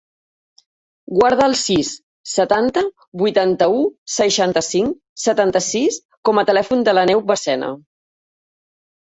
[1.17, 1.91] Guarda el sis,
[2.31, 2.83] setanta,
[3.23, 3.83] vuitanta-u,
[4.15, 7.73] seixanta-cinc, setanta-sis com a telèfon de l'Aneu Barcena.